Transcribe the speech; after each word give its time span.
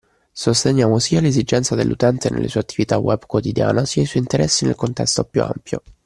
Sosteniamo 0.31 0.97
sia 0.97 1.21
le 1.21 1.27
esigenze 1.27 1.75
dell’utente 1.75 2.31
nella 2.31 2.47
sua 2.47 2.61
attività 2.61 2.97
web 2.97 3.23
quotidiana 3.27 3.85
sia 3.85 4.01
i 4.01 4.07
suoi 4.07 4.23
interessi 4.23 4.65
nel 4.65 4.73
contesto 4.73 5.25
più 5.25 5.43
ampio 5.43 5.83